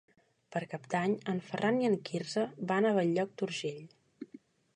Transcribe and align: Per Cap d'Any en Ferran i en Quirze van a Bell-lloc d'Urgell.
Per 0.53 0.61
Cap 0.71 0.87
d'Any 0.93 1.13
en 1.33 1.41
Ferran 1.49 1.77
i 1.83 1.89
en 1.91 1.99
Quirze 2.09 2.47
van 2.73 2.89
a 2.89 2.95
Bell-lloc 2.99 3.37
d'Urgell. 3.43 3.83